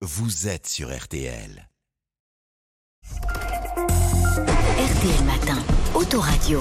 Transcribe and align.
vous 0.00 0.46
êtes 0.46 0.68
sur 0.68 0.96
RTL. 0.96 1.68
RTL 4.78 5.24
Matin, 5.24 5.58
Autoradio. 5.94 6.60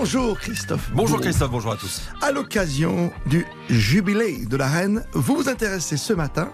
Bonjour 0.00 0.38
Christophe. 0.38 0.92
Bonjour 0.94 1.20
Christophe, 1.20 1.50
bonjour 1.50 1.72
à 1.72 1.76
tous. 1.76 2.02
À 2.22 2.30
l'occasion 2.30 3.10
du 3.26 3.44
jubilé 3.68 4.46
de 4.46 4.56
la 4.56 4.68
reine, 4.68 5.04
vous 5.12 5.34
vous 5.34 5.48
intéressez 5.48 5.96
ce 5.96 6.12
matin 6.12 6.50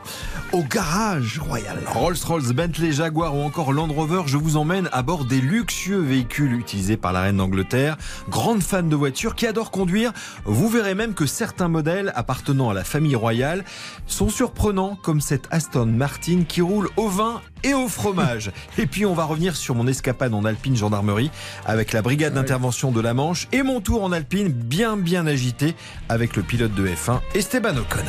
au 0.52 0.62
garage 0.62 1.40
royal. 1.40 1.78
Rolls-Royce, 1.86 2.52
Bentley, 2.52 2.92
Jaguar 2.92 3.36
ou 3.36 3.42
encore 3.42 3.74
Land 3.74 3.92
Rover, 3.92 4.22
je 4.24 4.38
vous 4.38 4.56
emmène 4.56 4.88
à 4.92 5.02
bord 5.02 5.26
des 5.26 5.42
luxueux 5.42 6.00
véhicules 6.00 6.54
utilisés 6.54 6.96
par 6.96 7.12
la 7.12 7.20
reine 7.20 7.36
d'Angleterre. 7.36 7.98
Grande 8.30 8.62
fan 8.62 8.88
de 8.88 8.96
voitures 8.96 9.34
qui 9.34 9.46
adore 9.46 9.70
conduire, 9.70 10.14
vous 10.46 10.70
verrez 10.70 10.94
même 10.94 11.12
que 11.12 11.26
certains 11.26 11.68
modèles 11.68 12.12
appartenant 12.14 12.70
à 12.70 12.74
la 12.74 12.82
famille 12.82 13.16
royale 13.16 13.62
sont 14.06 14.30
surprenants 14.30 14.96
comme 14.96 15.20
cette 15.20 15.48
Aston 15.50 15.84
Martin 15.84 16.44
qui 16.48 16.62
roule 16.62 16.88
au 16.96 17.08
vin 17.08 17.42
et 17.64 17.74
au 17.74 17.88
fromage. 17.88 18.52
Et 18.78 18.86
puis 18.86 19.04
on 19.06 19.14
va 19.14 19.24
revenir 19.24 19.56
sur 19.56 19.74
mon 19.74 19.86
escapade 19.86 20.32
en 20.34 20.44
Alpine 20.44 20.76
Gendarmerie 20.76 21.30
avec 21.66 21.92
la 21.92 22.02
brigade 22.02 22.34
d'intervention 22.34 22.92
de 22.92 23.00
la 23.00 23.14
Manche 23.14 23.48
et 23.52 23.62
mon 23.62 23.80
tour 23.80 24.04
en 24.04 24.12
Alpine 24.12 24.48
bien 24.48 24.96
bien 24.96 25.26
agité 25.26 25.74
avec 26.08 26.36
le 26.36 26.42
pilote 26.42 26.74
de 26.74 26.86
F1 26.86 27.20
Esteban 27.34 27.76
Ocon. 27.76 28.04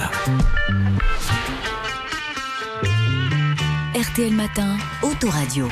RTL 3.96 4.34
Matin, 4.34 4.76
Autoradio. 5.02 5.70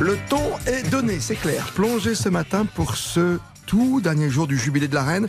Le 0.00 0.16
ton 0.28 0.56
est 0.66 0.88
donné, 0.90 1.20
c'est 1.20 1.36
clair. 1.36 1.70
Plongez 1.74 2.14
ce 2.14 2.30
matin 2.30 2.64
pour 2.74 2.96
ce 2.96 3.38
tout 3.66 4.00
dernier 4.00 4.30
jour 4.30 4.46
du 4.46 4.58
jubilé 4.58 4.88
de 4.88 4.94
la 4.94 5.04
reine 5.04 5.28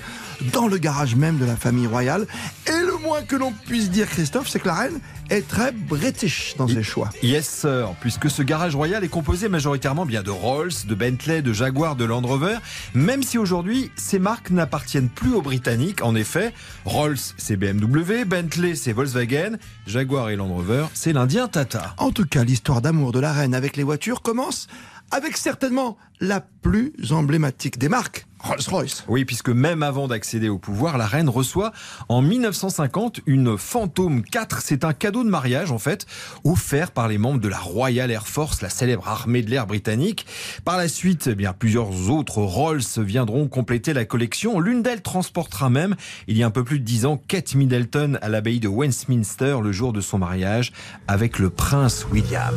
dans 0.54 0.68
le 0.68 0.77
garage 0.77 1.16
même 1.16 1.38
de 1.38 1.46
la 1.46 1.55
famille 1.55 1.88
royale. 1.88 2.26
Et 2.68 2.80
moins 3.12 3.24
que 3.24 3.36
l'on 3.36 3.52
puisse 3.52 3.90
dire, 3.90 4.08
Christophe, 4.08 4.48
c'est 4.48 4.62
que 4.62 4.68
la 4.68 4.74
reine 4.74 5.00
est 5.30 5.46
très 5.46 5.74
british 5.74 6.56
dans 6.58 6.66
ses 6.66 6.82
choix. 6.82 7.10
Yes 7.22 7.46
sir, 7.46 7.94
puisque 7.99 8.30
ce 8.30 8.41
garage 8.41 8.74
royal 8.74 9.04
est 9.04 9.10
composé 9.10 9.49
majoritairement 9.49 10.05
bien 10.05 10.24
de 10.24 10.30
Rolls, 10.30 10.72
de 10.88 10.96
Bentley, 10.96 11.41
de 11.41 11.52
Jaguar, 11.52 11.98
de 11.98 12.05
Land 12.05 12.22
Rover, 12.22 12.55
même 12.94 13.22
si 13.22 13.38
aujourd'hui 13.38 13.91
ces 13.98 14.18
marques 14.18 14.50
n'appartiennent 14.50 15.10
plus 15.10 15.34
aux 15.34 15.41
Britanniques. 15.41 16.02
En 16.02 16.16
effet, 16.16 16.54
Rolls 16.85 17.18
c'est 17.38 17.58
BMW, 17.58 18.24
Bentley 18.26 18.76
c'est 18.76 18.94
Volkswagen, 18.94 19.57
Jaguar 19.88 20.30
et 20.30 20.38
Land 20.38 20.48
Rover 20.48 20.85
c'est 20.94 21.12
l'Indien 21.12 21.50
Tata. 21.50 21.96
En 21.98 22.12
tout 22.12 22.26
cas, 22.26 22.46
l'histoire 22.46 22.82
d'amour 22.82 23.12
de 23.12 23.20
la 23.20 23.34
reine 23.34 23.54
avec 23.54 23.76
les 23.76 23.84
voitures 23.84 24.22
commence 24.22 24.70
avec 25.12 25.37
certainement 25.37 25.98
la 26.20 26.40
plus 26.62 26.93
emblématique 27.12 27.79
des 27.79 27.90
marques, 27.90 28.27
Rolls-Royce. 28.40 29.05
Oui, 29.07 29.26
puisque 29.26 29.49
même 29.49 29.84
avant 29.84 30.07
d'accéder 30.07 30.49
au 30.49 30.57
pouvoir, 30.57 30.98
la 30.98 31.07
reine 31.07 31.29
reçoit 31.29 31.71
en 32.09 32.21
1950 32.21 33.21
une 33.26 33.57
Phantom 33.57 34.23
4. 34.23 34.62
C'est 34.62 34.84
un 34.84 34.93
cadeau 34.93 35.23
de 35.23 35.29
mariage, 35.29 35.71
en 35.71 35.79
fait, 35.79 36.05
offert 36.43 36.91
par 36.91 37.07
les 37.07 37.17
membres 37.17 37.39
de 37.39 37.48
la 37.48 37.57
Royal 37.57 38.09
Air 38.12 38.27
Force, 38.27 38.62
la 38.62 38.70
célèbre 38.70 39.07
armée 39.07 39.41
de 39.41 39.49
l'air 39.49 39.67
britannique. 39.67 40.26
Par 40.63 40.77
la 40.77 40.87
suite, 40.87 41.27
eh 41.32 41.35
bien, 41.35 41.54
plusieurs 41.54 42.09
autres 42.09 42.39
Rolls 42.39 42.82
viendront 42.98 43.48
compléter 43.48 43.93
la 43.93 44.05
collection. 44.05 44.59
L'une 44.59 44.84
d'elles 44.84 45.01
transportera 45.01 45.70
même, 45.70 45.95
il 46.27 46.37
y 46.37 46.43
a 46.43 46.48
un 46.48 46.51
peu 46.51 46.63
plus 46.63 46.79
de 46.79 46.85
dix 46.85 47.05
ans, 47.05 47.21
Kate 47.27 47.55
Middleton 47.55 48.17
à 48.21 48.29
l'abbaye 48.29 48.59
de 48.59 48.67
Westminster 48.67 49.57
le 49.62 49.71
jour 49.71 49.93
de 49.93 50.01
son 50.01 50.20
mariage 50.20 50.71
avec 51.07 51.39
le 51.39 51.49
prince 51.49 52.05
William. 52.12 52.55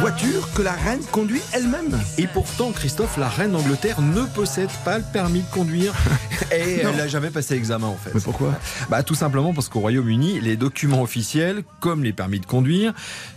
Voiture 0.00 0.48
que 0.54 0.62
la 0.62 0.72
reine 0.72 1.02
conduit 1.12 1.42
elle-même. 1.52 1.98
Et 2.16 2.26
pourtant, 2.26 2.72
Christophe, 2.72 3.18
la 3.18 3.28
reine 3.28 3.52
d'Angleterre 3.52 4.00
ne 4.00 4.22
possède 4.22 4.70
pas 4.82 4.96
le 4.96 5.04
permis 5.12 5.40
de 5.40 5.50
conduire. 5.52 5.92
Et 6.52 6.80
elle 6.80 6.96
n'a 6.96 7.06
jamais 7.06 7.28
passé 7.28 7.54
l'examen, 7.54 7.86
en 7.88 7.96
fait. 7.96 8.10
Mais 8.14 8.20
pourquoi? 8.20 8.54
Bah, 8.88 9.02
tout 9.02 9.14
simplement 9.14 9.52
parce 9.52 9.68
qu'au 9.68 9.80
Royaume-Uni, 9.80 10.40
les 10.40 10.56
documents 10.56 11.02
officiels, 11.02 11.62
comme 11.80 12.02
les 12.02 12.14
permis 12.14 12.40
de 12.40 12.46
conduire, 12.46 12.94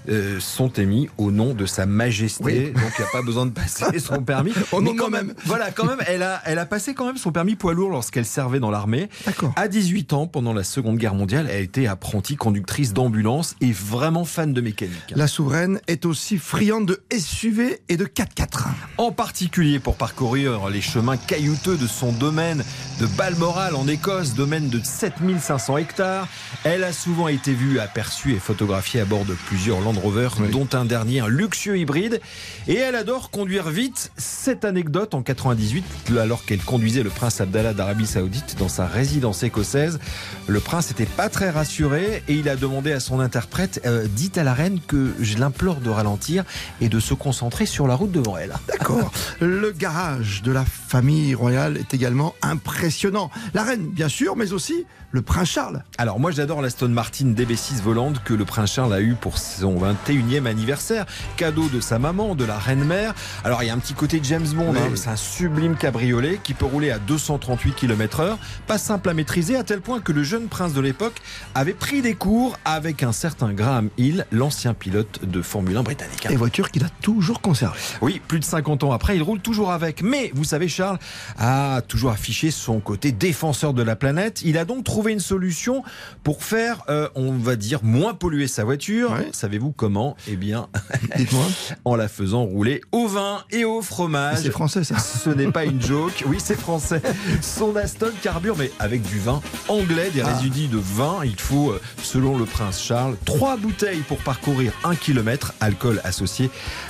euh, 0.10 0.40
sont 0.40 0.70
émis 0.70 1.10
au 1.18 1.32
nom 1.32 1.54
de 1.54 1.66
Sa 1.66 1.86
Majesté. 1.86 2.44
Oui. 2.44 2.72
Donc, 2.72 2.92
il 2.98 3.02
n'y 3.02 3.08
a 3.08 3.12
pas 3.12 3.22
besoin 3.22 3.46
de 3.46 3.52
passer 3.52 4.00
son 4.00 4.22
permis. 4.24 4.54
Au 4.72 4.80
Mais 4.80 4.92
nom 4.92 4.96
quand 4.96 5.10
même, 5.10 5.28
même. 5.28 5.36
voilà, 5.46 5.70
quand 5.72 5.86
même, 5.86 6.00
elle 6.08 6.24
a, 6.24 6.42
elle 6.46 6.60
a 6.60 6.66
passé 6.66 6.94
quand 6.94 7.06
même 7.06 7.18
son 7.18 7.34
permis 7.34 7.56
poids 7.56 7.74
lourd 7.74 7.90
lorsqu'elle 7.90 8.26
servait 8.26 8.62
dans 8.62 8.72
l'armée. 8.72 9.10
À 9.58 9.68
18 9.68 10.14
ans, 10.14 10.28
pendant 10.28 10.54
la 10.54 10.64
Seconde 10.64 10.98
Guerre 10.98 11.14
mondiale, 11.16 11.48
elle 11.50 11.58
a 11.58 11.60
été 11.60 11.88
apprentie 11.88 12.38
conductrice 12.38 12.94
d'ambulance 12.94 13.56
et 13.60 13.74
vraiment 13.74 14.24
fan 14.24 14.54
de 14.54 14.62
mécanique. 14.62 15.14
La 15.14 15.28
souveraine 15.28 15.82
est 15.88 16.06
aussi 16.06 16.38
friande 16.54 16.86
de 16.86 17.02
SUV 17.18 17.80
et 17.90 17.98
de 17.98 18.06
4x4. 18.06 18.68
en 19.00 19.12
particulier 19.12 19.80
pour 19.80 19.96
parcourir 19.96 20.70
les 20.70 20.82
chemins 20.82 21.18
caillouteux 21.18 21.78
de 21.78 21.88
son 21.88 22.12
domaine 22.12 22.64
de 23.00 23.08
Balmoral 23.08 23.74
en 23.76 23.88
Écosse, 23.88 24.36
domaine 24.36 24.70
de 24.70 24.80
7500 24.84 25.78
hectares. 25.80 26.28
Elle 26.64 26.84
a 26.84 26.94
souvent 26.94 27.28
été 27.28 27.56
vue, 27.56 27.80
aperçue 27.80 28.34
et 28.34 28.40
photographiée 28.40 29.02
à 29.02 29.06
bord 29.06 29.26
de 29.26 29.34
plusieurs 29.34 29.82
Land 29.82 29.94
Rover, 30.00 30.30
Oui. 30.42 30.52
dont 30.52 30.68
un 30.74 30.86
dernier, 30.86 31.24
luxueux 31.28 31.80
hybride. 31.80 32.22
Et 32.68 32.76
elle 32.76 32.94
adore 32.94 33.32
conduire 33.32 33.70
vite. 33.72 34.12
Cette 34.44 34.66
anecdote 34.66 35.14
en 35.14 35.22
98, 35.22 35.86
alors 36.20 36.44
qu'elle 36.44 36.62
conduisait 36.62 37.02
le 37.02 37.10
prince 37.10 37.40
Abdallah 37.40 37.74
d'Arabie 37.74 38.06
Saoudite 38.06 38.58
dans 38.60 38.68
sa 38.68 38.86
résidence 38.86 39.42
écossaise, 39.42 40.00
le 40.48 40.60
prince 40.60 40.90
n'était 40.90 41.06
pas 41.06 41.30
très 41.30 41.50
rassuré 41.50 42.24
et 42.28 42.34
il 42.34 42.50
a 42.50 42.58
demandé 42.58 42.92
à 42.92 43.00
son 43.00 43.22
interprète 43.22 43.80
euh, 43.86 44.06
Dites 44.06 44.38
à 44.38 44.44
la 44.44 44.54
reine 44.54 44.82
que 44.86 45.14
je 45.22 45.38
l'implore 45.38 45.78
de 45.78 45.90
ralentir 45.90 46.44
et 46.82 46.90
de 46.90 47.00
se 47.00 47.14
concentrer 47.14 47.66
sur 47.66 47.88
la 47.88 47.96
route 47.96 48.12
devant 48.12 48.36
elle. 48.36 48.54
D'accord. 48.68 49.14
Le 49.40 49.72
garage 49.72 50.42
de 50.42 50.52
la 50.52 50.66
famille 50.66 51.34
royale 51.36 51.78
est 51.78 51.94
également 51.94 52.36
impressionnant. 52.42 53.32
La 53.54 53.64
reine, 53.64 53.92
bien 53.92 54.10
sûr, 54.10 54.36
mais 54.36 54.52
aussi 54.52 54.86
le 55.14 55.22
prince 55.22 55.48
Charles. 55.48 55.84
Alors 56.00 56.20
moi 56.20 56.32
j'adore 56.32 56.62
l'Aston 56.62 56.90
Martin 56.90 57.26
DB6 57.26 57.82
volante 57.84 58.24
que 58.24 58.34
le 58.34 58.46
prince 58.46 58.74
Charles 58.74 58.94
a 58.94 59.00
eu 59.00 59.14
pour 59.14 59.38
son 59.38 59.78
21e 59.78 60.48
anniversaire, 60.48 61.06
cadeau 61.38 61.70
de 61.70 61.80
sa 61.80 62.00
maman, 62.00 62.34
de 62.34 62.44
la 62.44 62.58
reine 62.58 62.84
mère. 62.84 63.14
Alors 63.44 63.62
il 63.62 63.68
y 63.68 63.70
a 63.70 63.76
un 63.76 63.78
petit 63.78 63.94
côté 63.94 64.20
James 64.34 64.48
Bond, 64.56 64.72
Oui. 64.74 64.80
hein. 64.82 64.92
c'est 64.96 65.10
un 65.12 65.16
sublime 65.16 65.76
cabriolet 65.76 66.40
qui 66.42 66.56
peut 66.56 66.66
rouler 66.66 66.90
à 66.90 66.98
238 66.98 67.76
km/h, 67.76 68.36
pas 68.66 68.80
simple 68.80 69.10
à 69.10 69.14
maîtriser 69.14 69.56
à 69.56 69.64
tel 69.64 69.80
point 69.80 70.00
que 70.00 70.12
le 70.12 70.24
jeune 70.24 70.48
prince 70.48 70.74
de 70.74 70.82
l'époque 70.82 71.22
avait 71.54 71.74
pris 71.74 72.02
des 72.02 72.16
cours 72.16 72.58
avec 72.66 73.04
un 73.04 73.12
certain 73.12 73.54
Graham 73.54 73.92
Hill, 74.00 74.26
l'ancien 74.32 74.74
pilote 74.74 75.20
de 75.24 75.44
Formule 75.44 75.78
1 75.78 75.84
britannique. 75.84 76.26
Et 76.32 76.36
voiture 76.36 76.72
qu'il 76.72 76.84
a 76.84 76.90
toujours 77.04 77.42
conservée. 77.42 77.78
Oui, 78.02 78.20
plus 78.28 78.40
de 78.40 78.44
50 78.44 78.84
ans 78.84 78.92
après, 78.92 79.16
il 79.16 79.22
roule 79.22 79.40
toujours 79.40 79.72
avec. 79.72 80.02
Mais 80.02 80.32
vous 80.34 80.46
savez, 80.46 80.68
Charles 80.68 80.98
a 81.38 81.82
toujours 81.88 82.10
affiché 82.10 82.50
son 82.50 82.80
côté 82.80 83.12
défenseur 83.12 83.76
de 83.76 83.84
la 83.84 83.96
planète. 83.96 84.42
Il 84.44 84.58
a 84.58 84.66
donc 84.66 84.84
trouvé 84.84 85.12
une 85.12 85.20
solution 85.20 85.84
pour 86.24 86.44
faire, 86.44 86.82
euh, 86.90 87.08
on 87.14 87.34
va 87.34 87.56
dire, 87.56 87.82
moins 87.84 88.16
polluer 88.16 88.48
sa 88.48 88.64
voiture. 88.64 89.12
Ouais. 89.12 89.30
Savez-vous 89.32 89.74
comment? 89.74 90.16
Eh 90.28 90.38
bien, 90.38 90.70
Dites-moi. 91.18 91.46
en 91.86 91.96
la 91.96 92.08
faisant 92.08 92.46
rouler 92.46 92.82
au 92.92 93.08
vin 93.08 93.44
et 93.52 93.64
au 93.64 93.84
fromage. 93.84 94.23
C'est 94.36 94.52
français 94.52 94.84
ça. 94.84 94.98
Ce 95.00 95.30
n'est 95.30 95.52
pas 95.52 95.66
une 95.66 95.82
joke, 95.82 96.24
oui 96.28 96.38
c'est 96.44 96.60
français. 96.60 97.02
Son 97.42 97.76
Aston 97.76 98.12
carbure, 98.22 98.56
mais 98.58 98.72
avec 98.80 99.02
du 99.04 99.20
vin 99.20 99.42
anglais, 99.68 100.10
des 100.14 100.22
Ah. 100.22 100.36
résidus 100.36 100.68
de 100.68 100.78
vin. 100.78 101.20
Il 101.24 101.40
faut, 101.40 101.72
euh, 101.72 101.82
selon 102.02 102.38
le 102.38 102.46
prince 102.46 102.82
Charles, 102.82 103.16
trois 103.26 103.58
bouteilles 103.58 104.02
pour 104.08 104.18
parcourir 104.20 104.72
un 104.84 104.96
kilomètre. 104.96 105.54
Alcool 105.62 106.02
associé 106.04 106.50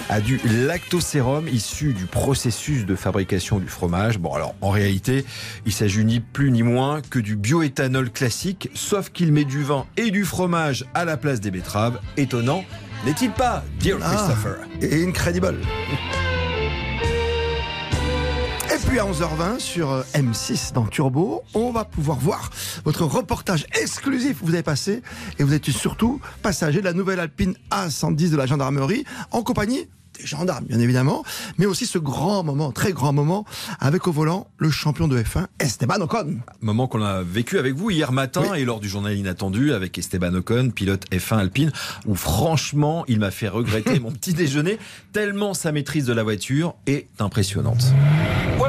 à 0.09 0.19
du 0.21 0.39
lactosérum 0.45 1.47
issu 1.47 1.93
du 1.93 2.05
processus 2.05 2.85
de 2.85 2.95
fabrication 2.95 3.59
du 3.59 3.67
fromage. 3.67 4.17
Bon 4.17 4.33
alors 4.33 4.55
en 4.61 4.69
réalité, 4.69 5.25
il 5.65 5.71
s'agit 5.73 6.03
ni 6.05 6.19
plus 6.19 6.51
ni 6.51 6.63
moins 6.63 7.01
que 7.01 7.19
du 7.19 7.35
bioéthanol 7.35 8.09
classique, 8.11 8.69
sauf 8.73 9.09
qu'il 9.11 9.31
met 9.31 9.45
du 9.45 9.63
vin 9.63 9.85
et 9.97 10.11
du 10.11 10.25
fromage 10.25 10.85
à 10.93 11.05
la 11.05 11.17
place 11.17 11.39
des 11.39 11.51
betteraves. 11.51 11.99
Étonnant, 12.17 12.63
n'est-il 13.05 13.31
pas, 13.31 13.63
dear 13.79 13.97
Ah. 14.01 14.09
Christopher? 14.15 14.55
Et 14.81 15.03
incredible. 15.05 15.55
Puis 18.93 18.99
à 18.99 19.05
11h20 19.05 19.59
sur 19.59 19.89
euh, 19.89 20.03
M6 20.13 20.71
dans 20.71 20.85
Turbo, 20.85 21.41
on 21.55 21.71
va 21.71 21.83
pouvoir 21.83 22.19
voir 22.19 22.51
votre 22.85 23.05
reportage 23.05 23.65
exclusif. 23.81 24.37
Vous 24.43 24.53
avez 24.53 24.61
passé 24.61 25.01
et 25.39 25.43
vous 25.43 25.55
êtes 25.55 25.67
surtout 25.71 26.21
passager 26.43 26.79
de 26.79 26.85
la 26.85 26.93
nouvelle 26.93 27.19
Alpine 27.19 27.55
A110 27.71 28.29
de 28.29 28.37
la 28.37 28.45
gendarmerie 28.45 29.03
en 29.31 29.41
compagnie 29.41 29.87
des 30.19 30.27
gendarmes, 30.27 30.65
bien 30.65 30.77
évidemment, 30.79 31.23
mais 31.57 31.65
aussi 31.65 31.87
ce 31.87 31.97
grand 31.97 32.43
moment, 32.43 32.71
très 32.71 32.93
grand 32.93 33.13
moment, 33.13 33.45
avec 33.79 34.07
au 34.07 34.11
volant 34.11 34.45
le 34.57 34.69
champion 34.69 35.07
de 35.07 35.19
F1, 35.19 35.47
Esteban 35.59 35.99
Ocon. 36.01 36.37
Moment 36.61 36.85
qu'on 36.87 37.01
a 37.01 37.23
vécu 37.23 37.57
avec 37.57 37.73
vous 37.73 37.89
hier 37.89 38.11
matin 38.11 38.43
Oui. 38.51 38.59
et 38.59 38.63
lors 38.63 38.79
du 38.79 38.89
journal 38.89 39.17
inattendu 39.17 39.73
avec 39.73 39.97
Esteban 39.97 40.35
Ocon, 40.35 40.69
pilote 40.69 41.09
F1 41.11 41.39
Alpine, 41.39 41.71
où 42.05 42.13
franchement, 42.13 43.05
il 43.07 43.17
m'a 43.17 43.31
fait 43.31 43.47
regretter 43.47 43.99
mon 43.99 44.11
petit 44.11 44.33
déjeuner, 44.35 44.77
tellement 45.13 45.55
sa 45.55 45.71
maîtrise 45.71 46.05
de 46.05 46.13
la 46.13 46.21
voiture 46.21 46.75
est 46.85 47.07
impressionnante. 47.17 47.91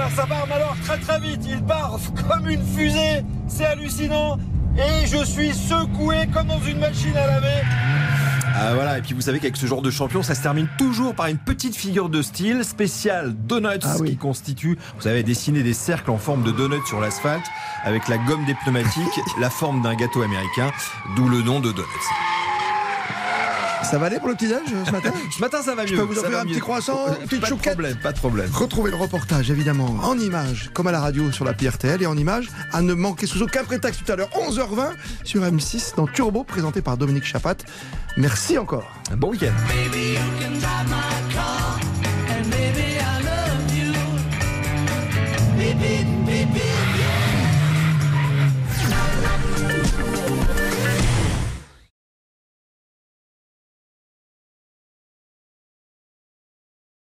Voilà, 0.05 0.17
ça 0.17 0.27
part 0.27 0.47
alors 0.55 0.77
très 0.85 0.99
très 0.99 1.21
vite. 1.21 1.41
Il 1.49 1.63
part 1.63 1.99
comme 2.29 2.49
une 2.49 2.65
fusée. 2.65 3.25
C'est 3.49 3.65
hallucinant. 3.65 4.39
Et 4.77 5.07
je 5.07 5.25
suis 5.25 5.55
secoué 5.55 6.27
comme 6.33 6.49
dans 6.49 6.61
une 6.61 6.79
machine 6.79 7.17
à 7.17 7.27
laver. 7.27 7.63
Ah, 8.57 8.73
voilà, 8.75 8.99
et 8.99 9.03
puis 9.03 9.15
vous 9.15 9.21
savez 9.21 9.41
qu'avec 9.41 9.57
ce 9.57 9.67
genre 9.67 9.83
de 9.83 9.91
champion, 9.91 10.23
ça 10.23 10.35
se 10.37 10.43
termine 10.43 10.69
toujours 10.79 11.15
par 11.15 11.27
une 11.27 11.39
petite 11.39 11.75
figure 11.75 12.09
de 12.09 12.23
style 12.23 12.65
spéciale 12.65 13.35
Donuts 13.35 13.69
Ah 13.83 13.97
oui. 14.01 14.11
qui 14.11 14.17
constitue, 14.17 14.79
vous 14.97 15.03
savez, 15.03 15.25
dessiner 15.25 15.65
des 15.65 15.75
cercles 15.75 16.11
en 16.13 16.19
forme 16.19 16.45
de 16.45 16.53
donuts 16.53 16.87
sur 16.87 17.01
l'asphalte 17.01 17.45
avec 17.83 18.07
la 18.09 18.17
gomme 18.17 18.45
des 18.45 18.55
pneumatiques, 18.55 19.21
la 19.41 19.51
forme 19.51 19.83
d'un 19.83 19.95
gâteau 19.95 20.23
américain, 20.23 20.71
d'où 21.17 21.29
le 21.29 21.43
nom 21.43 21.59
de 21.59 21.73
Donuts. 21.73 22.34
Ça 23.91 23.99
va 23.99 24.07
aller 24.07 24.19
pour 24.19 24.29
le 24.29 24.35
petit-déj 24.35 24.59
euh, 24.73 24.85
ce 24.85 24.91
matin 24.91 25.13
Ce 25.31 25.41
matin, 25.41 25.59
ça 25.63 25.75
va 25.75 25.83
mieux. 25.83 25.89
Je 25.89 25.95
peux 25.97 26.03
vous 26.03 26.19
offrir 26.19 26.39
un 26.39 26.45
mieux. 26.45 26.53
petit 26.53 26.61
croissant, 26.61 27.07
Euh, 27.09 27.13
une 27.21 27.27
petite 27.27 27.41
Pas 27.41 27.47
de 27.47 27.51
chouquette 27.51 27.73
problème, 27.75 27.97
pas 28.03 28.13
de 28.13 28.19
problème. 28.19 28.51
Retrouvez 28.53 28.91
le 28.91 28.97
reportage 28.97 29.51
évidemment 29.51 29.97
en 30.03 30.19
images, 30.19 30.71
comme 30.75 30.87
à 30.87 30.93
la 30.93 31.01
radio 31.01 31.31
sur 31.33 31.45
l'appli 31.45 31.69
RTL 31.69 32.03
et 32.03 32.07
en 32.07 32.17
images, 32.17 32.49
à 32.73 32.83
ne 32.83 32.95
manquer 32.95 33.27
sous 33.27 33.43
aucun 33.43 33.63
prétexte 33.65 34.05
tout 34.05 34.11
à 34.13 34.17
l'heure, 34.17 34.31
11h20 34.31 34.91
sur 35.25 35.43
M6 35.43 35.97
dans 35.97 36.07
Turbo, 36.07 36.45
présenté 36.45 36.81
par 36.83 36.97
Dominique 36.97 37.25
Chapat. 37.25 37.57
Merci 38.17 38.59
encore. 38.59 38.91
Un 39.13 39.17
bon 39.17 39.31
week-end. 39.31 39.53
Baby, 45.57 46.05